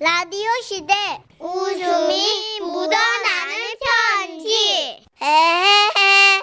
[0.00, 0.94] 라디오 시대
[1.38, 6.40] 웃음이 묻어나는 편지 에헤헤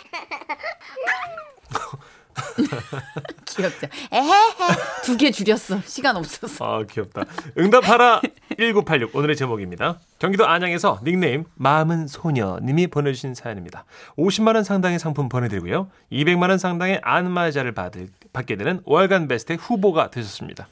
[3.45, 3.87] 귀엽죠.
[4.11, 5.01] 에헤헤.
[5.03, 5.81] 두 개 줄였어.
[5.85, 6.63] 시간 없어서.
[6.63, 7.23] 아, 귀엽다.
[7.57, 8.21] 응답하라
[8.59, 9.99] 1986 오늘의 제목입니다.
[10.19, 13.85] 경기도 안양에서 닉네임 마음은 소녀님이 보내주신 사연입니다.
[14.19, 15.89] 50만 원 상당의 상품 보내드리고요.
[16.11, 20.67] 200만 원 상당의 안마자를 받을, 받게 되는 월간 베스트 후보가 되셨습니다.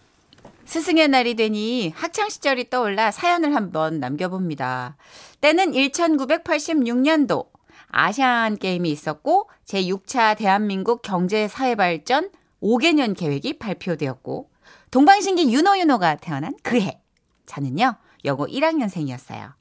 [0.66, 4.98] 스승의 날이 되니 학창 시절이 떠올라 사연을 한번 남겨봅니다.
[5.41, 7.48] 때는 1986년도
[7.88, 12.30] 아시안 게임이 있었고 제6차 대한민국 경제 사회 발전
[12.62, 14.49] 5개년 계획이 발표되었고
[14.91, 17.00] 동방신기 윤호윤호가 태어난 그 해
[17.45, 19.53] 저는요 여고 1학년생이었어요.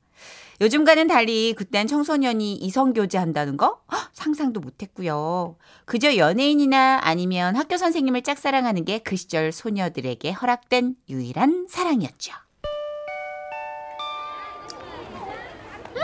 [0.60, 5.56] 요즘과는 달리 그땐 청소년이 이성교제 한다는 거 헉, 상상도 못했고요.
[5.84, 12.32] 그저 연예인이나 아니면 학교 선생님을 짝사랑하는 게 그 시절 소녀들에게 허락된 유일한 사랑이었죠.
[15.96, 16.00] 음,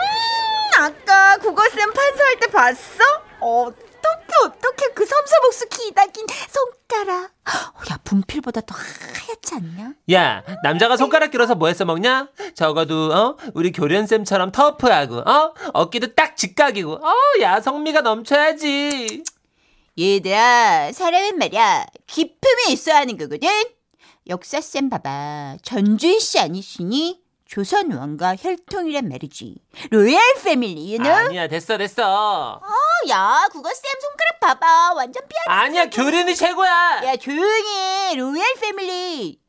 [0.78, 3.04] 아까 국어쌤 판서할 때 봤어?
[3.40, 7.24] 어떻게 어떻게 그 섬세복수 기다긴 손가락.
[7.24, 8.74] 어, 야 분필보다 더
[9.40, 9.94] 하얗지 않냐?
[10.12, 12.28] 야, 남자가 손가락 길어서 뭐 해서 먹냐?
[12.54, 13.36] 적어도, 어?
[13.54, 15.54] 우리 교련쌤처럼 터프하고, 어?
[15.72, 17.12] 어깨도 딱 직각이고, 어?
[17.40, 19.24] 야, 성미가 넘쳐야지.
[19.98, 23.48] 얘들아, 사람은 말이야, 기품이 있어야 하는 거거든?
[24.28, 25.56] 역사쌤 봐봐.
[25.62, 27.19] 전주희 씨 아니시니?
[27.50, 29.56] 조선 왕가 혈통이란 말이지.
[29.90, 31.26] royal family, you know?
[31.26, 32.60] 아니야, 됐어, 됐어.
[32.62, 34.92] 어, 야, 국어쌤 손가락 봐봐.
[34.94, 35.52] 완전 삐아.
[35.52, 37.00] 아니야, 교련이 최고야.
[37.04, 38.14] 야, 조용히 해.
[38.14, 39.40] royal family.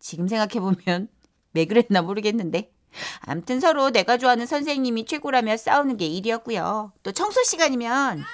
[0.00, 1.06] 지금 생각해보면
[1.54, 2.72] 왜 그랬나 모르겠는데.
[3.20, 6.92] 암튼 서로 내가 좋아하는 선생님이 최고라며 싸우는 게 일이었고요.
[7.04, 8.24] 또 청소 시간이면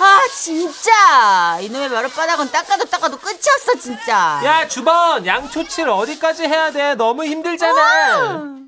[0.00, 4.40] 아 진짜 이놈의 마룻바닥은 닦아도 닦아도 끝이 없어 진짜.
[4.44, 6.94] 야, 주번, 양초칠 어디까지 해야 돼?
[6.94, 8.58] 너무 힘들잖아.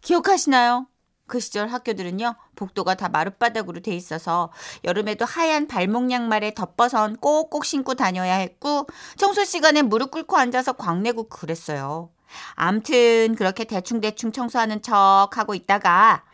[0.00, 0.86] 기억하시나요?
[1.26, 4.50] 그 시절 학교들은요 복도가 다 마룻바닥으로 돼 있어서
[4.84, 11.28] 여름에도 하얀 발목 양말에 덧벗은 꼭꼭 신고 다녀야 했고 청소 시간에 무릎 꿇고 앉아서 광내고
[11.28, 12.10] 그랬어요.
[12.54, 16.24] 암튼 그렇게 대충대충 청소하는 척 하고 있다가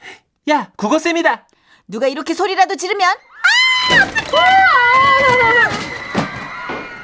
[0.49, 1.47] 야, 국어쌤이다.
[1.87, 3.17] 누가 이렇게 소리라도 지르면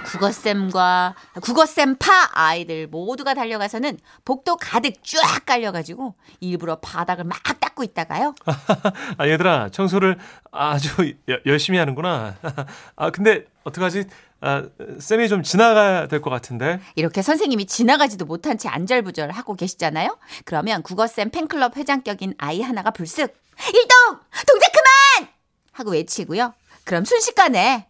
[0.04, 8.34] 국어쌤과 국어쌤 파 아이들 모두가 달려가서는 복도 가득 쫙 깔려가지고 일부러 바닥을 막 닦고 있다가요.
[9.18, 10.18] 아, 얘들아, 청소를
[10.52, 12.36] 아주 여- 열심히 하는구나.
[12.96, 14.04] 아, 근데, 어떡하지?
[14.40, 14.62] 아,
[15.00, 16.78] 쌤이 좀 지나가야 될 것 같은데.
[16.94, 20.16] 이렇게 선생님이 지나가지도 못한 채 안절부절 하고 계시잖아요.
[20.44, 23.34] 그러면 국어쌤 팬클럽 회장격인 아이 하나가 불쑥
[23.66, 25.28] 일동 동작 그만
[25.72, 26.54] 하고 외치고요.
[26.84, 27.88] 그럼 순식간에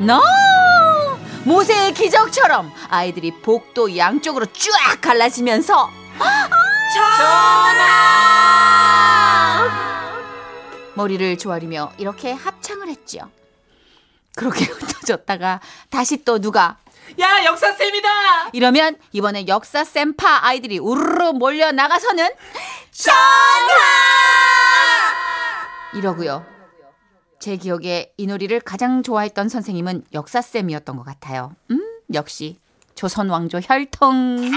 [0.00, 0.20] 너
[1.44, 5.90] 모세의 기적처럼 아이들이 복도 양쪽으로 쫙 갈라지면서
[10.94, 13.30] 머리를 조아리며 이렇게 합창을 했죠.
[14.34, 15.60] 그렇게 흩어졌다가
[15.90, 16.76] 다시 또 누가
[17.20, 18.50] 야, 역사쌤이다!
[18.52, 22.28] 이러면 이번에 역사 쌤 파 아이들이 우르르 몰려 나가서는
[25.94, 26.57] 이러고요.
[27.38, 31.54] 제 기억에 이 놀이를 가장 좋아했던 선생님은 역사 쌤이었던 것 같아요.
[31.70, 31.80] 음,
[32.14, 32.58] 역시
[32.94, 34.50] 조선 왕조 혈통.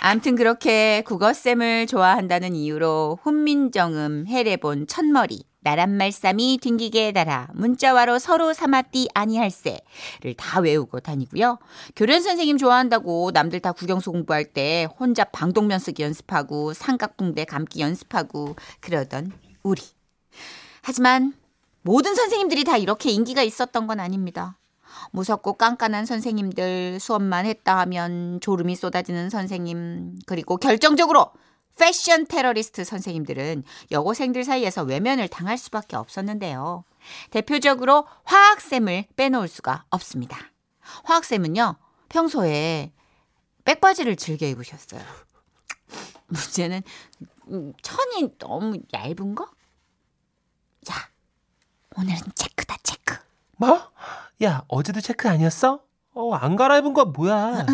[0.00, 10.34] 암튼 그렇게 국어쌤을 좋아한다는 이유로 훈민정음, 해례본, 첫머리, 나란말싸미, 딩기게 달아, 문자와로 서로 사마띠 아니할세를
[10.36, 11.58] 다 외우고 다니고요.
[11.96, 18.56] 교련 선생님 좋아한다고 남들 다 국영수 공부할 때 혼자 방독면 쓰기 연습하고 삼각붕대 감기 연습하고
[18.80, 19.32] 그러던
[19.62, 19.80] 우리.
[20.86, 21.32] 하지만
[21.80, 24.58] 모든 선생님들이 다 이렇게 인기가 있었던 건 아닙니다.
[25.12, 31.32] 무섭고 깐깐한 선생님들, 수업만 했다 하면 졸음이 쏟아지는 선생님, 그리고 결정적으로
[31.78, 36.84] 패션 테러리스트 선생님들은 여고생들 사이에서 외면을 당할 수밖에 없었는데요.
[37.30, 40.38] 대표적으로 화학쌤을 빼놓을 수가 없습니다.
[41.04, 41.76] 화학쌤은요,
[42.10, 42.92] 평소에
[43.64, 45.00] 백바지를 즐겨 입으셨어요.
[46.28, 46.82] 문제는
[47.48, 49.48] 음, 천이 너무 얇은 거?
[50.90, 50.94] 야,
[51.96, 53.16] 오늘은 체크다, 체크.
[53.56, 53.90] 뭐?
[54.42, 55.80] 야, 어제도 체크 아니었어?
[56.14, 57.66] 어, 안 갈아입은 거 뭐야?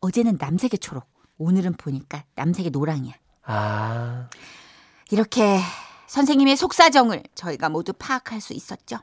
[0.00, 1.06] 어제는 남색의 초록,
[1.38, 3.14] 오늘은 보니까 남색의 노랑이야.
[3.44, 4.28] 아,
[5.10, 5.60] 이렇게
[6.06, 8.98] 선생님의 속사정을 저희가 모두 파악할 수 있었죠.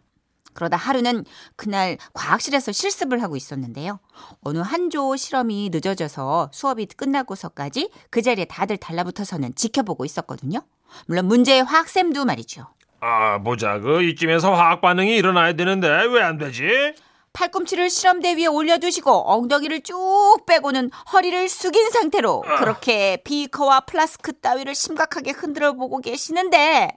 [0.53, 1.23] 그러다 하루는
[1.55, 3.99] 그날 과학실에서 실습을 하고 있었는데요.
[4.41, 10.61] 어느 한 조 실험이 늦어져서 수업이 끝나고서까지 그 자리에 다들 달라붙어서는 지켜보고 있었거든요.
[11.05, 12.65] 물론 문제의 화학쌤도 말이죠.
[12.99, 13.79] 아, 보자.
[13.79, 16.95] 그 이쯤에서 화학 반응이 일어나야 되는데 왜 안 되지?
[17.33, 25.31] 팔꿈치를 실험대 위에 올려두시고 엉덩이를 쭉 빼고는 허리를 숙인 상태로 그렇게 비커와 플라스크 따위를 심각하게
[25.31, 26.89] 흔들어 보고 계시는데.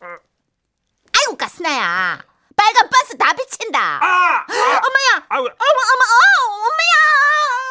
[0.00, 2.24] 아이고 가스나야.
[2.56, 3.98] 빨간 버스 다 비친다.
[4.02, 4.46] 아!
[4.48, 5.26] 엄마야.
[5.28, 7.63] 아우, 어머 어머 어 엄마야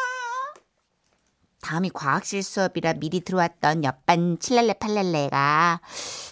[1.64, 5.80] 다음이 과학실 수업이라 미리 들어왔던 옆반 칠랄레 팔랄레가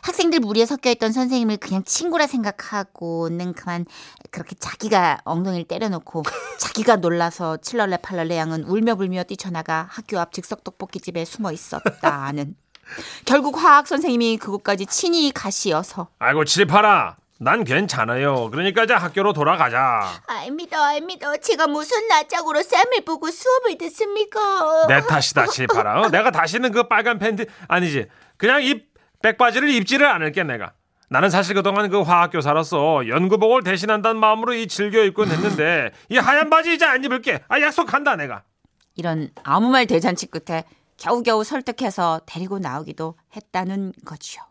[0.02, 3.86] 학생들 무리에 섞여 있던 선생님을 그냥 친구라 생각하고는 그만
[4.30, 6.22] 그렇게 자기가 엉덩이를 때려놓고
[6.58, 12.54] 자기가 놀라서 칠랄레 팔랄레 양은 울며 불며 뛰쳐나가 학교 앞 즉석 떡볶이집에 숨어 있었다는
[13.24, 17.21] 결국 화학 선생님이 그곳까지 친히 가시어서 아이고 칠파라.
[17.42, 18.50] 난 괜찮아요.
[18.50, 20.22] 그러니까 이제 학교로 돌아가자.
[20.28, 24.86] 알미도 알미도 제가 무슨 낯짝으로 쌤을 보고 수업을 듣습니까?
[24.86, 26.02] 내 탓이다 칠파라.
[26.02, 26.08] 어?
[26.08, 28.06] 내가 다시는 그 빨간 팬티 아니지.
[28.36, 28.84] 그냥 이
[29.22, 30.72] 백바지를 입지를 않을게 내가.
[31.08, 36.74] 나는 사실 그동안 그 화학교사로서 연구복을 대신한다는 마음으로 이 즐겨 입곤 했는데 이 하얀 바지
[36.74, 37.42] 이제 안 입을게.
[37.48, 38.44] 아 약속한다 내가.
[38.94, 40.62] 이런 아무 말 대잔치 끝에
[40.96, 44.42] 겨우겨우 설득해서 데리고 나오기도 했다는 거지요.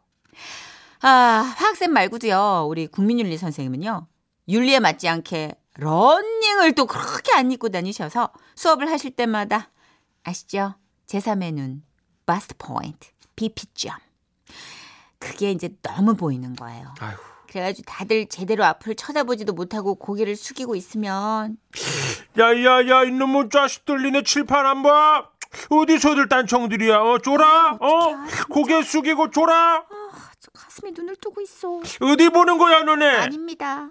[1.01, 4.07] 아, 화학쌤 말고도요, 우리 국민윤리 선생님은요,
[4.47, 9.71] 윤리에 맞지 않게 런닝을 또 그렇게 안 입고 다니셔서 수업을 하실 때마다
[10.23, 10.75] 아시죠?
[11.07, 11.83] 제3의 눈,
[12.25, 13.95] 바스트 포인트, BP점.
[15.17, 16.93] 그게 이제 너무 보이는 거예요.
[16.99, 17.15] 아휴.
[17.47, 21.57] 그래가지고 다들 제대로 앞을 쳐다보지도 못하고 고개를 숙이고 있으면
[22.39, 25.29] 야야야 이놈의 자식들 니네 칠판 안 봐?
[25.69, 30.00] 어디서들 딴청들이야 어 줘라 어 고개 숙이고 줘라 저
[30.53, 31.79] 가슴이 눈을 뜨고 있어.
[32.01, 33.89] 어디 보는 거야 너네 아닙니다.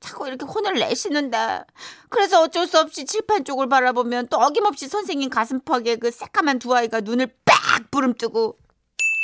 [0.00, 1.64] 자꾸 이렇게 혼을 내시는데
[2.08, 7.00] 그래서 어쩔 수 없이 칠판 쪽을 바라보면 또 어김없이 선생님 가슴팍에 그 새까만 두 아이가
[7.00, 8.58] 눈을 빡 부름뜨고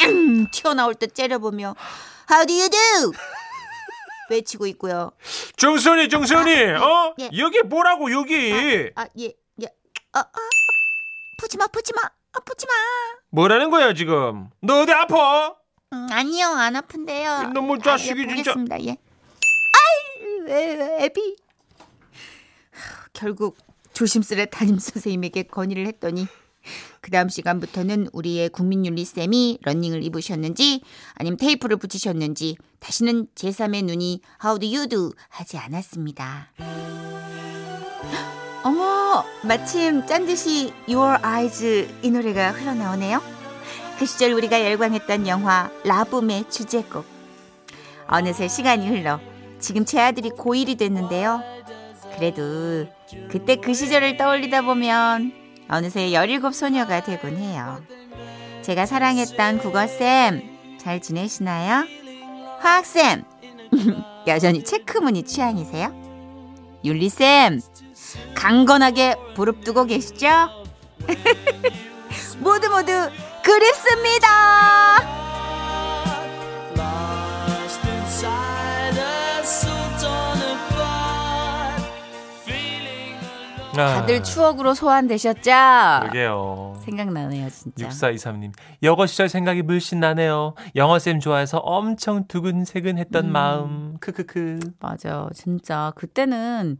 [0.07, 1.75] 음, 튀어나올 듯 째려보며
[2.31, 3.13] How do you do?
[4.31, 5.11] 외치고 있고요.
[5.57, 7.31] 정선이 정선이 어 예.
[7.39, 9.67] 여기 뭐라고 여기 아, 예, 예.
[10.13, 10.33] 아, 아,
[11.39, 12.73] 푸지마, 푸지마, 아, 푸지마.
[13.31, 15.57] 뭐라는 거야 지금 너 어디 아파
[15.93, 17.31] 음, 아니요, 안 아픈데요.
[17.31, 17.53] 아,
[17.83, 18.53] 자식이 예, 진짜.
[18.53, 18.83] 보겠습니다.
[18.85, 18.91] 예.
[18.91, 21.37] 아이, 왜, 애비.
[22.73, 23.57] 하, 결국
[23.95, 26.27] 조심스레 담임 선생님에게 건의를 했더니
[27.01, 30.83] 그 다음 시간부터는 우리의 국민윤리 쌤이 러닝을 입으셨는지
[31.15, 36.53] 아니면 테이프를 붙이셨는지 다시는 제3의 눈이 How do you do 하지 않았습니다.
[38.63, 43.38] 어머, 마침 짠 듯이 Your Eyes 이 노래가 흘러나오네요.
[43.99, 47.05] 그 시절 우리가 열광했던 영화 라붐의 주제곡.
[48.07, 49.19] 어느새 시간이 흘러
[49.59, 51.43] 지금 제 아들이 고1이 됐는데요.
[52.15, 52.87] 그래도
[53.29, 55.33] 그때 그 시절을 떠올리다 보면
[55.69, 57.83] 어느새 17 소녀가 되곤 해요.
[58.63, 61.85] 제가 사랑했던 국어쌤 잘 지내시나요?
[62.61, 63.25] 화학쌤
[64.29, 65.93] 여전히 체크무늬 취향이세요?
[66.85, 67.61] 윤리쌤
[68.35, 70.29] 강건하게 부릅뜨고 계시죠?
[72.39, 72.93] 모두 모두
[82.45, 83.19] feeling
[83.75, 83.95] alone.
[83.95, 85.53] 다들 추억으로 소환되셨죠?
[85.53, 86.01] 아.
[86.01, 87.89] 그러게요 생각나네요, 진짜.
[87.89, 88.53] 6423님
[88.83, 93.33] 여고 시절 생각이 물씬 나네요 영어쌤 좋아해서 엄청 두근세근했던 음.
[93.33, 95.29] 마음 크크크 맞아.
[95.35, 96.79] 진짜 그때는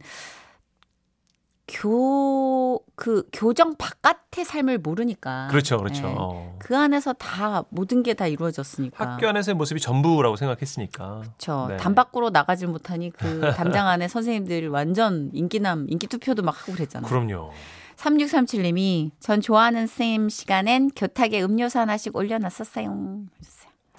[1.71, 5.47] 교, 그 교정 바깥의 삶을 모르니까.
[5.49, 6.15] 그렇죠 그렇죠 네.
[6.17, 6.55] 어.
[6.59, 9.13] 그 안에서 다 모든 게 다 이루어졌으니까.
[9.13, 11.67] 학교 안에서의 모습이 전부라고 생각했으니까 그렇죠.
[11.69, 11.77] 네.
[11.77, 17.07] 담 밖으로 나가질 못하니 그 담장 안에 선생님들 완전 인기남, 인기 투표도 막 하고 그랬잖아요.
[17.09, 17.51] 그럼요
[17.97, 23.19] 3637님이 전 좋아하는 쌤 시간엔 교탁에 음료수 하나씩 올려놨었어요.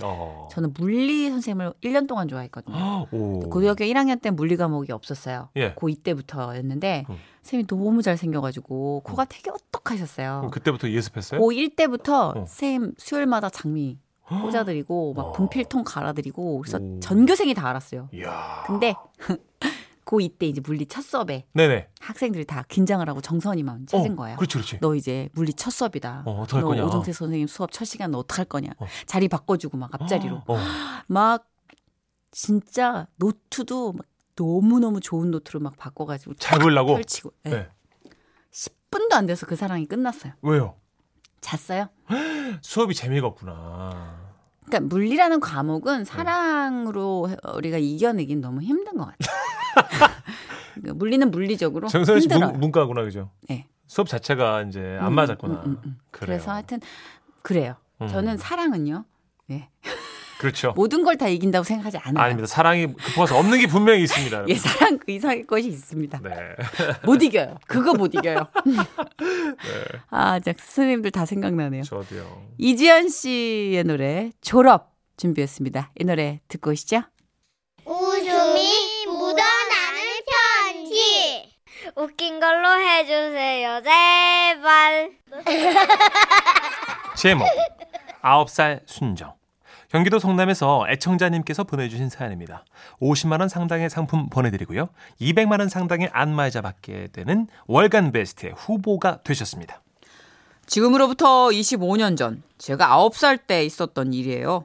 [0.06, 0.48] 어.
[0.50, 3.06] 저는 물리 선생님을 1년 동안 좋아했거든요.
[3.10, 3.40] 오.
[3.50, 5.48] 고등학교 1학년 때 물리 과목이 없었어요.
[5.56, 5.74] 예.
[5.74, 7.16] 고2 때부터였는데 음.
[7.42, 10.50] 쌤이 너무 잘생겨가지고 코가 되게 어떡하셨어요.
[10.52, 11.40] 그때부터 예습했어요?
[11.40, 12.44] 고1 때부터 어.
[12.46, 15.32] 쌤 수요일마다 장미 꽂아드리고 막 어.
[15.32, 17.00] 분필통 갈아드리고 그래서 오.
[17.00, 18.08] 전교생이 다 알았어요.
[18.14, 18.62] 이야.
[18.66, 18.94] 근데
[20.10, 21.88] 고2 때 이제 물리 첫 수업에 네네.
[22.00, 24.36] 학생들이 다 긴장을 하고 정선이만 찾은 어, 거예요.
[24.36, 24.78] 그렇지, 그렇지.
[24.80, 26.24] 너 이제 물리 첫 수업이다.
[26.26, 26.84] 어, 너 거냐.
[26.84, 28.70] 오정태 선생님 수업 첫 시간 너 어떡할 거냐.
[28.78, 28.86] 어.
[29.06, 30.42] 자리 바꿔주고 막 앞자리로.
[30.46, 30.58] 어.
[31.06, 31.48] 막
[32.32, 36.94] 진짜 노트도 막 너무 너무 좋은 노트로 막 바꿔가지고 잘딱 보려고?
[36.94, 37.32] 펼치고.
[37.44, 37.50] 네.
[37.50, 37.68] 네.
[38.50, 40.32] 10분도 안 돼서 그 사랑이 끝났어요.
[40.42, 40.74] 왜요?
[41.40, 41.88] 잤어요.
[42.62, 44.30] 수업이 재미가 없구나.
[44.66, 49.16] 그러니까 물리라는 과목은 사랑으로 우리가 이겨내긴 너무 힘든 것 같아요.
[50.74, 52.50] 그러니까 물리는 물리적으로 힘들어요.
[52.52, 53.30] 문, 문과구나 그죠?
[53.48, 53.66] 네.
[53.86, 55.54] 수업 자체가 이제 안 음, 맞았구나.
[55.54, 55.98] 음, 음, 음.
[56.10, 56.80] 그래서 하여튼
[57.42, 57.74] 그래요.
[58.00, 58.08] 음.
[58.08, 59.04] 저는 사랑은요.
[59.48, 59.68] 네.
[60.38, 60.72] 그렇죠.
[60.76, 62.24] 모든 걸 다 이긴다고 생각하지 않아요.
[62.24, 62.46] 아닙니다.
[62.46, 64.34] 사랑이 급해서 없는 게 분명히 있습니다.
[64.36, 64.54] 여러분.
[64.54, 66.20] 예, 사랑 그 이상의 것이 있습니다.
[66.22, 66.30] 네.
[67.04, 67.58] 못 이겨요.
[67.66, 68.46] 그거 못 이겨요.
[70.10, 71.82] 아, 자, 스승님들 다 생각나네요.
[71.82, 72.46] 저도요.
[72.58, 75.92] 이지연 씨의 노래 졸업 준비했습니다.
[76.00, 77.02] 이 노래 듣고 오시죠.
[77.84, 80.00] 웃음이 묻어나는
[80.72, 81.50] 편지.
[82.00, 85.12] 웃긴 걸로 해주세요, 제발.
[87.14, 87.46] 제목
[88.22, 89.34] 9살 순정
[89.90, 92.64] 경기도 성남에서 애청자님께서 보내주신 사연입니다.
[93.02, 94.88] 50만 원 상당의 상품 보내드리고요.
[95.20, 99.82] 200만 원 상당의 안마의자 받게 되는 월간 베스트의 후보가 되셨습니다.
[100.66, 104.64] 지금으로부터 25년 전 제가 9살 때 있었던 일이에요.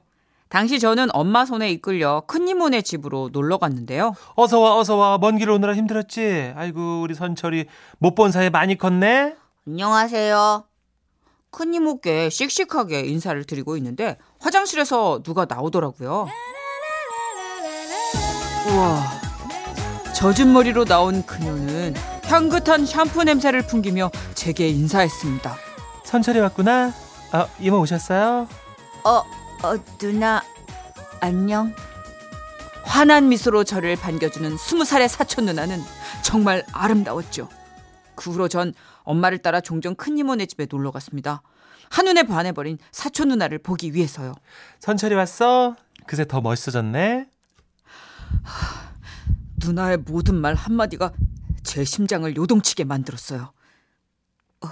[0.55, 4.13] 당시 저는 엄마 손에 이끌려 큰이모네 집으로 놀러 갔는데요.
[4.35, 6.53] 어서 와 어서 와 먼 길 오느라 힘들었지?
[6.55, 7.65] 아이고 우리 선철이
[7.97, 9.35] 못 본 사이 많이 컸네.
[9.67, 10.63] 안녕하세요.
[11.51, 16.29] 큰이모께 씩씩하게 인사를 드리고 있는데 화장실에서 누가 나오더라고요.
[18.69, 19.03] 우와.
[20.13, 21.93] 젖은 머리로 나온 그녀는
[22.27, 25.53] 향긋한 샴푸 냄새를 풍기며 제게 인사했습니다.
[26.05, 26.93] 선철이 왔구나.
[27.33, 28.47] 아 이모 오셨어요?
[29.03, 29.23] 어,
[29.63, 30.41] 어, 누나,
[31.21, 31.73] 안녕.
[32.83, 35.81] 환한 미소로 저를 반겨주는 스무 살의 사촌 누나는
[36.23, 37.49] 정말 아름다웠죠.
[38.15, 41.41] 그 후로 전 엄마를 따라 종종 큰 이모네 집에 놀러 갔습니다.
[41.89, 44.33] 한눈에 반해버린 사촌 누나를 보기 위해서요.
[44.79, 45.75] 선철이 왔어?
[46.05, 47.27] 그새 더 멋있어졌네.
[49.57, 51.11] 누나의 모든 말 한마디가
[51.63, 53.51] 제 심장을 요동치게 만들었어요.
[54.61, 54.67] 어,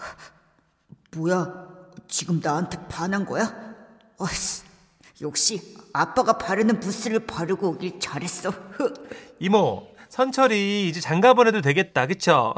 [1.15, 1.67] 뭐야?
[2.07, 3.73] 지금 나한테 반한 거야?
[4.17, 4.62] 어씨,
[5.21, 8.51] 역시 아빠가 바르는 부스를 바르고 오길 잘했어.
[9.39, 12.53] 이모 선철이 이제 장가 보내도 되겠다 그쵸?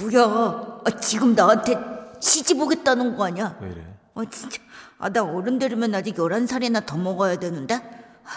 [0.00, 0.80] 뭐야?
[0.84, 1.74] 아, 지금 나한테
[2.20, 3.56] 시집 오겠다는 거 아니야?
[3.60, 3.84] 왜 이래?
[4.14, 4.60] 아 진짜.
[4.98, 7.74] 아 나 어른 되려면 아직 11살이나 더 먹어야 되는데.
[7.74, 8.28] 아,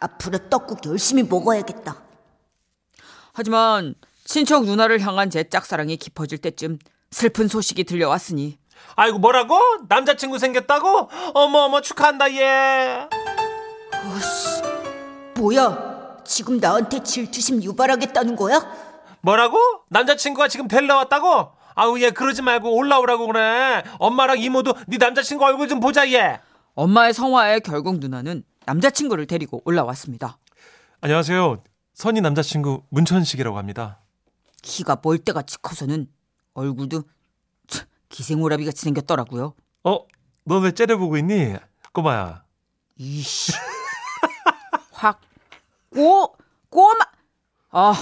[0.00, 1.96] 앞으로 떡국 열심히 먹어야겠다.
[3.32, 6.78] 하지만 친척 누나를 향한 제 짝사랑이 깊어질 때쯤
[7.10, 8.58] 슬픈 소식이 들려왔으니
[8.96, 9.58] 아이고 뭐라고?
[9.88, 11.08] 남자친구 생겼다고?
[11.34, 13.08] 어머 어머 축하한다 얘.
[15.36, 16.20] 뭐야?
[16.24, 18.60] 지금 나한테 질투심 유발하겠다는 거야?
[19.22, 19.58] 뭐라고?
[19.88, 21.52] 남자친구가 지금 델러 왔다고?
[21.74, 23.82] 아우 얘 그러지 말고 올라오라고 그래.
[23.98, 26.40] 엄마랑 이모도 네 남자친구 얼굴 좀 보자 얘.
[26.74, 30.38] 엄마의 성화에 결국 누나는 남자친구를 데리고 올라왔습니다.
[31.00, 31.62] 안녕하세요.
[31.94, 34.00] 선희 남자친구 문천식이라고 합니다.
[34.62, 36.08] 키가 멀때같이 커서는
[36.54, 37.10] 얼굴도 참,
[38.10, 39.54] 기생오라비 같이 생겼더라고요.
[39.84, 39.98] 어?
[40.44, 41.54] 너 왜 째려보고 있니?
[41.92, 42.44] 꼬마야.
[42.96, 43.52] 이씨.
[44.92, 45.20] 확,
[45.94, 46.36] 꼬,
[46.68, 46.98] 꼬마.
[47.70, 47.94] 아,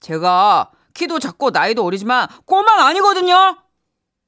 [0.00, 3.56] 제가 키도 작고 나이도 어리지만 꼬마가 아니거든요.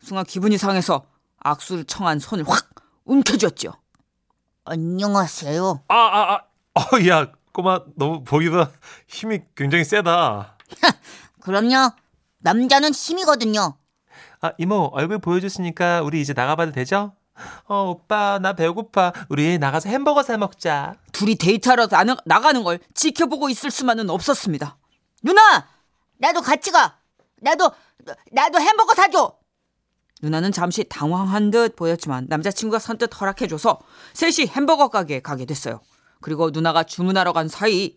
[0.00, 1.04] 순간 기분이 상해서
[1.40, 2.70] 악수를 청한 손을 확
[3.04, 3.72] 움켜쥐었죠.
[4.64, 5.84] 안녕하세요.
[5.88, 6.80] 아, 아, 아.
[6.80, 8.70] 어, 야, 꼬마 너무 보기보다
[9.06, 10.56] 힘이 굉장히 세다.
[11.40, 11.90] 그럼요.
[12.38, 13.76] 남자는 힘이거든요.
[14.46, 17.12] 아, 이모, 얼굴 보여줬으니까 우리 이제 나가봐도 되죠?
[17.64, 19.12] 어, 오빠, 나 배고파.
[19.28, 20.94] 우리 나가서 햄버거 사 먹자.
[21.12, 24.78] 둘이 데이트하러 나, 나가는 걸 지켜보고 있을 수만은 없었습니다.
[25.22, 25.66] 누나!
[26.18, 26.98] 나도 같이 가.
[27.42, 27.72] 나도
[28.32, 29.36] 나도 햄버거 사줘.
[30.22, 33.80] 누나는 잠시 당황한 듯 보였지만 남자친구가 선뜻 허락해줘서
[34.14, 35.80] 셋이 햄버거 가게에 가게 됐어요.
[36.22, 37.94] 그리고 누나가 주문하러 간 사이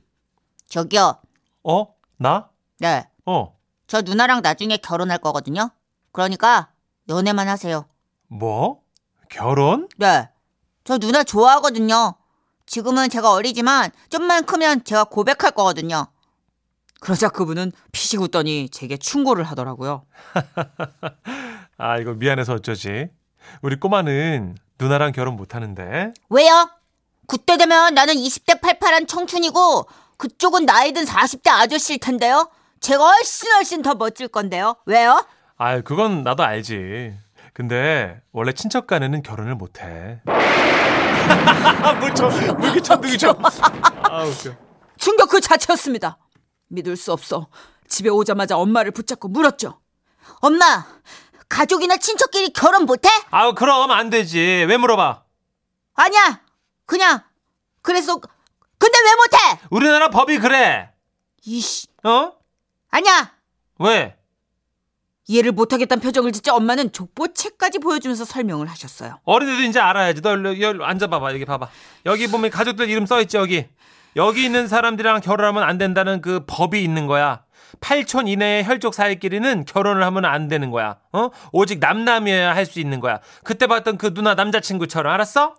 [0.67, 1.21] 저기요.
[1.63, 1.87] 어?
[2.17, 2.49] 나?
[2.79, 3.07] 네.
[3.25, 3.55] 어.
[3.87, 5.71] 저 누나랑 나중에 결혼할 거거든요.
[6.11, 6.69] 그러니까
[7.07, 7.85] 연애만 하세요.
[8.27, 8.81] 뭐?
[9.29, 9.87] 결혼?
[9.97, 10.29] 네.
[10.83, 12.15] 저 누나 좋아하거든요.
[12.65, 16.07] 지금은 제가 어리지만 좀만 크면 제가 고백할 거거든요.
[16.99, 20.05] 그러자 그분은 피식 웃더니 제게 충고를 하더라고요.
[21.77, 23.07] 아, 이거 미안해서 어쩌지.
[23.61, 26.13] 우리 꼬마는 누나랑 결혼 못 하는데.
[26.29, 26.69] 왜요?
[27.27, 29.87] 그때 되면 나는 20대 팔팔한 청춘이고
[30.17, 32.49] 그쪽은 나이 든 40대 아저씨일 텐데요.
[32.81, 34.75] 제가 훨씬 훨씬 더 멋질 건데요.
[34.85, 35.25] 왜요?
[35.61, 37.13] 아, 그건 나도 알지.
[37.53, 40.21] 근데 원래 친척 간에는 결혼을 못 해.
[41.99, 43.35] 물쳐, 물기 천둥이 쳐.
[44.09, 44.55] 아, 웃겨.
[44.97, 46.17] 충격 그 자체였습니다.
[46.69, 47.47] 믿을 수 없어.
[47.89, 49.81] 집에 오자마자 엄마를 붙잡고 물었죠.
[50.41, 50.85] 엄마,
[51.49, 53.09] 가족이나 친척끼리 결혼 못 해?
[53.31, 54.65] 아우, 그럼 안 되지.
[54.69, 55.23] 왜 물어봐?
[55.95, 56.41] 아니야.
[56.85, 57.21] 그냥
[57.81, 58.17] 그래서
[58.77, 59.59] 근데 왜 못 해?
[59.71, 60.89] 우리나라 법이 그래.
[61.43, 61.87] 이씨.
[62.05, 62.31] 어?
[62.91, 63.33] 아니야.
[63.79, 64.15] 왜?
[65.29, 69.19] 이해를 못하겠다는 표정을 짓자 엄마는 족보책까지 보여주면서 설명을 하셨어요.
[69.25, 70.21] 어린애도 이제 알아야지.
[70.23, 71.33] 너 일로, 여기 앉아봐봐.
[71.33, 71.69] 여기 봐봐.
[72.07, 73.67] 여기 보면 가족들 이름 써있지, 여기.
[74.15, 77.43] 여기 있는 사람들이랑 결혼하면 안 된다는 그 법이 있는 거야.
[77.79, 80.97] 8촌 이내의 혈족 사이끼리는 결혼을 하면 안 되는 거야.
[81.13, 81.29] 어?
[81.51, 83.19] 오직 남남이어야 할 수 있는 거야.
[83.43, 85.53] 그때 봤던 그 누나 남자친구처럼 알았어?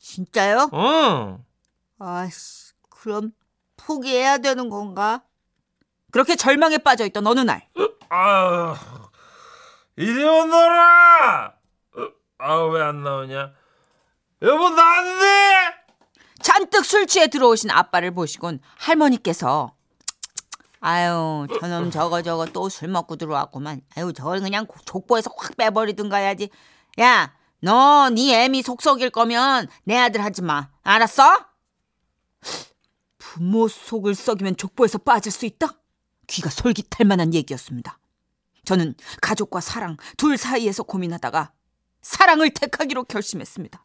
[0.00, 0.70] 진짜요?
[0.72, 1.38] 응.
[1.98, 3.32] 아씨, 그럼
[3.76, 5.22] 포기해야 되는 건가?
[6.10, 7.66] 그렇게 절망에 빠져 있던 어느 날
[8.10, 8.74] 아,
[9.96, 11.54] 이리 오너라.
[12.38, 13.52] 아왜 안 나오냐?
[14.42, 15.74] 여보 나안돼.
[16.40, 19.74] 잔뜩 술 취해 들어오신 아빠를 보시곤 할머니께서
[20.80, 23.82] 아유, 저놈 저거 저거 또 술 먹고 들어왔구만.
[23.96, 26.48] 아유, 저걸 그냥 족보에서 확 빼버리든가 해야지.
[27.00, 30.68] 야, 너 네 애미 속 썩일 거면 내 아들 하지 마.
[30.84, 31.44] 알았어?
[33.18, 35.72] 부모 속을 썩이면 족보에서 빠질 수 있다?
[36.28, 37.98] 귀가 솔깃할 만한 얘기였습니다.
[38.64, 41.52] 저는 가족과 사랑 둘 사이에서 고민하다가
[42.02, 43.84] 사랑을 택하기로 결심했습니다.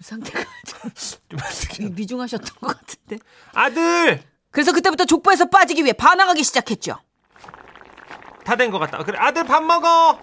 [0.00, 0.40] 상태가
[1.72, 1.94] 좀.
[1.94, 3.18] 미중하셨던 것 같은데.
[3.54, 6.98] 아들 그래서 그때부터 족보에서 빠지기 위해 반항하기 시작했죠.
[8.44, 8.98] 다 된 것 같다.
[9.04, 10.20] 그래 아들 밥 먹어.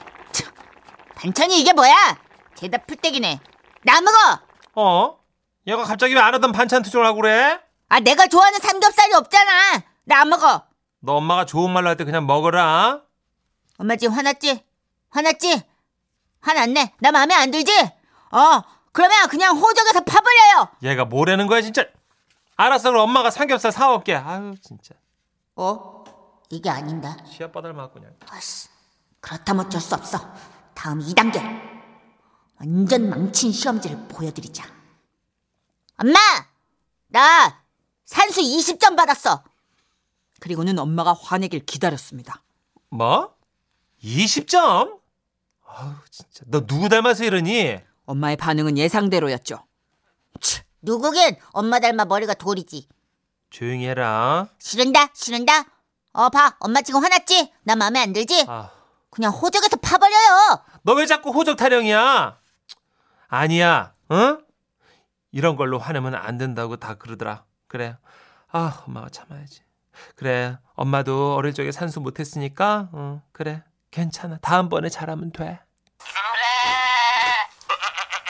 [1.16, 2.20] 반찬이 이게 뭐야?
[2.56, 3.40] 대답 풀떼기네.
[3.84, 4.40] 나 먹어!
[4.76, 5.20] 어?
[5.68, 7.60] 얘가 갑자기 왜 안 하던 반찬 투정을 하고 그래?
[7.88, 9.84] 아, 내가 좋아하는 삼겹살이 없잖아.
[10.04, 10.66] 나 안 먹어.
[11.00, 13.02] 너 엄마가 좋은 말로 할 때 그냥 먹어라.
[13.78, 14.64] 엄마 지금 화났지?
[15.10, 15.64] 화났지?
[16.42, 16.94] 화났네.
[17.00, 17.72] 나 마음에 안 들지?
[18.32, 20.70] 어, 그러면 그냥 호적에서 파버려요.
[20.84, 21.86] 얘가 뭐라는 거야 진짜.
[22.58, 24.16] 알았어 그럼 엄마가 삼겹살 사올게.
[24.16, 24.94] 아유 진짜.
[25.56, 26.04] 어?
[26.50, 27.18] 이게 아닌다.
[27.26, 28.14] 시합바닥을 맞고 그냥.
[28.30, 28.68] 아씨,
[29.22, 30.20] 그렇다면 어쩔 수 없어.
[30.74, 31.40] 다음 2단계.
[32.60, 34.66] 완전 망친 시험지를 보여드리자.
[35.98, 36.18] 엄마!
[37.08, 37.62] 나
[38.06, 39.44] 산수 20점 받았어.
[40.40, 42.44] 그리고는 엄마가 화내길 기다렸습니다.
[42.90, 43.36] 뭐?
[44.04, 45.00] 20점?
[45.66, 46.44] 아우 진짜.
[46.48, 47.80] 너 누구 닮아서 이러니?
[48.06, 49.66] 엄마의 반응은 예상대로였죠.
[50.82, 52.88] 누구긴 엄마 닮아 머리가 돌이지.
[53.50, 54.48] 조용히 해라.
[54.60, 55.66] 싫은다, 싫은다.
[56.14, 56.56] 어, 봐.
[56.60, 57.52] 엄마 지금 화났지?
[57.64, 58.46] 나 마음에 안 들지?
[58.48, 58.72] 아.
[59.10, 60.64] 그냥 호적에서 파버려요.
[60.84, 62.40] 너 왜 자꾸 호적 타령이야?
[63.28, 64.44] 아니야, 응?
[65.32, 67.44] 이런 걸로 화내면 안 된다고 다 그러더라.
[67.68, 67.98] 그래.
[68.52, 69.62] 아, 엄마가 참아야지.
[70.16, 73.64] 그래, 엄마도 어릴 적에 산수 못했으니까, 응, 그래.
[73.92, 74.38] 괜찮아.
[74.42, 75.60] 다음번에 잘하면 돼.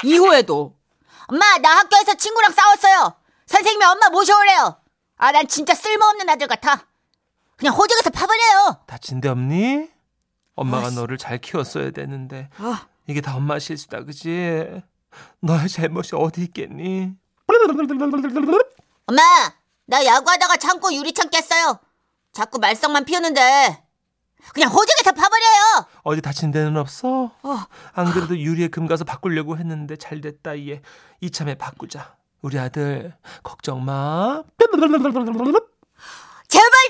[0.03, 0.77] 이후에도
[1.27, 3.13] 엄마, 나 학교에서 친구랑 싸웠어요.
[3.45, 4.77] 선생님이 엄마 모셔오래요.
[5.17, 6.86] 아, 난 진짜 쓸모없는 아들 같아.
[7.58, 8.84] 그냥 호적에서 파버려요.
[8.88, 9.89] 다친 데 없니?
[10.55, 10.95] 엄마가 아이씨.
[10.95, 12.49] 너를 잘 키웠어야 되는데.
[12.58, 14.82] 아, 이게 다 엄마 실수다, 그지?
[15.41, 17.13] 너의 잘못이 어디 있겠니?
[19.08, 19.21] 엄마,
[19.89, 21.80] 나 야구하다가 창고 유리창 깼어요.
[22.32, 23.84] 자꾸 말썽만 피우는데.
[24.54, 25.88] 그냥 호적에서 파버려요.
[26.04, 27.32] 어디 다친 데는 없어?
[27.93, 30.82] 안 그래도 유리에 금 가서 바꾸려고 했는데 잘 됐다 얘.
[31.21, 32.15] 이참에 바꾸자.
[32.43, 34.43] 우리 아들 걱정 마.
[34.60, 34.80] 제발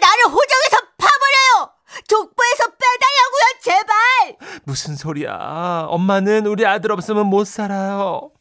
[0.02, 1.74] 나를 호적에서 파버려요.
[2.06, 4.60] 족보에서 빼달라고요, 제발.
[4.66, 5.86] 무슨 소리야?
[5.88, 8.32] 엄마는 우리 아들 없으면 못 살아요.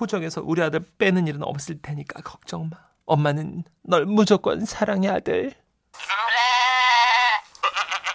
[0.00, 2.78] 호적에서 우리 아들 빼는 일은 없을 테니까 걱정 마.
[3.06, 5.54] 엄마는 널 무조건 사랑해 아들.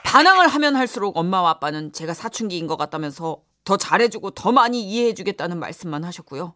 [0.03, 6.03] 반항을 하면 할수록 엄마와 아빠는 제가 사춘기인 것 같다면서 더 잘해주고 더 많이 이해해주겠다는 말씀만
[6.03, 6.53] 하셨고요.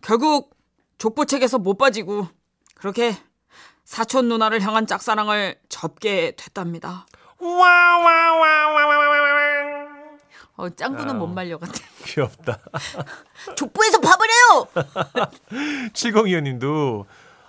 [0.00, 0.56] 결국
[0.96, 2.26] 족보책에서 못 빠지고
[2.74, 3.14] 그렇게
[3.84, 7.06] 사촌 누나를 향한 짝사랑을 접게 됐답니다.
[10.56, 11.74] 어, 짱구는 못 말려 같아.
[12.04, 12.58] 귀엽다.
[13.56, 14.68] 족보에서 파버려요.
[15.92, 17.04] 7025님도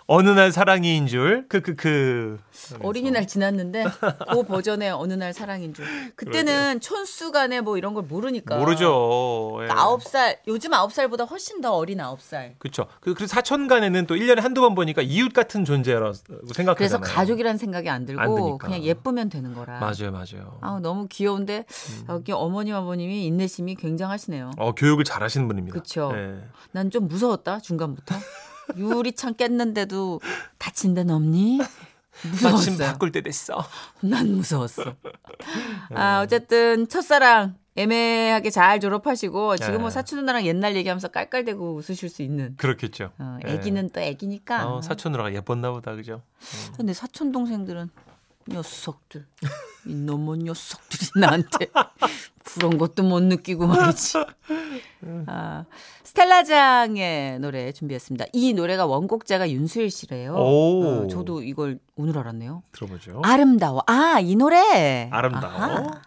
[0.07, 2.39] 어느 날 사랑이인 줄 크크크.
[2.83, 3.85] 어린이날 지났는데
[4.31, 5.83] 그 버전의 어느 날 사랑인 줄.
[6.15, 8.57] 그때는 촌수간에 뭐 이런 걸 모르니까.
[8.57, 9.57] 모르죠.
[9.63, 9.67] 예.
[9.71, 12.55] 아홉 살 요즘 아홉 살보다 훨씬 더 어린 아홉 살.
[12.59, 12.85] 그렇죠.
[13.01, 16.13] 그 그리고 사촌 간에는 또 1년에 한두 번 보니까 이웃 같은 존재라고
[16.53, 16.75] 생각하잖아요.
[16.75, 18.57] 그래서 가족이라는 생각이 안 들고 안.
[18.59, 19.79] 그냥 예쁘면 되는 거라.
[19.79, 20.59] 맞아요, 맞아요.
[20.61, 21.65] 아 너무 귀여운데
[22.09, 24.51] 여기 어머님 아버님이 인내심이 굉장하시네요.
[24.57, 25.79] 어, 교육을 잘 하시는 분입니다.
[25.79, 26.11] 그쵸.
[26.13, 26.43] 예.
[26.73, 28.15] 난좀 무서웠다 중간부터.
[28.77, 30.21] 유리창 깼는데도
[30.57, 31.59] 다친 데는 없니?
[32.41, 32.87] 마침 무서웠어요.
[32.93, 33.63] 바꿀 때 됐어.
[34.01, 34.95] 난 무서웠어.
[35.93, 39.93] 아 어쨌든 첫사랑 애매하게 잘 졸업하시고 지금 뭐 네.
[39.93, 42.55] 사촌 누나랑 옛날 얘기하면서 깔깔대고 웃으실 수 있는.
[42.55, 43.11] 그렇겠죠.
[43.19, 43.53] 어, 예.
[43.53, 44.65] 애기는 또 애기니까.
[44.67, 46.21] 어, 사촌 누나가 예뻤나 보다, 그죠?
[46.77, 47.89] 근데 사촌 동생들은
[48.47, 49.25] 녀석들
[49.87, 51.67] 이놈의 녀석들이 나한테
[52.43, 54.17] 그런 것도 못 느끼고 말이지.
[55.27, 55.65] 아,
[56.03, 58.25] 스텔라장의 노래 준비했습니다.
[58.33, 60.35] 이 노래가 원곡자가 윤수일 씨래요.
[60.35, 60.83] 오.
[60.85, 62.63] 어, 저도 이걸 오늘 알았네요.
[62.71, 63.21] 들어보죠.
[63.23, 63.83] 아름다워.
[63.87, 65.09] 아, 이 노래.
[65.11, 65.53] 아름다워.
[65.53, 66.01] 아하.